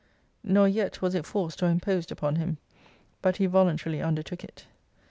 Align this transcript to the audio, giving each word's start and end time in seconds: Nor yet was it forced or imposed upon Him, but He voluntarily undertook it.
Nor 0.43 0.67
yet 0.67 1.03
was 1.03 1.13
it 1.13 1.27
forced 1.27 1.61
or 1.61 1.69
imposed 1.69 2.11
upon 2.11 2.37
Him, 2.37 2.57
but 3.21 3.37
He 3.37 3.45
voluntarily 3.45 4.01
undertook 4.01 4.43
it. 4.43 4.65